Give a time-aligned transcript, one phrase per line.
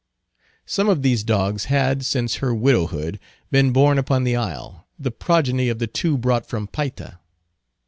[0.65, 3.19] Some of these dogs had, since her widowhood,
[3.51, 7.19] been born upon the isle, the progeny of the two brought from Payta.